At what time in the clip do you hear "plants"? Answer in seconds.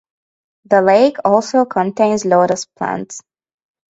2.65-3.21